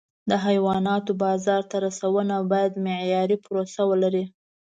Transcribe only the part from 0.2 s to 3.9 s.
د حیواناتو بازار ته رسونه باید معیاري پروسه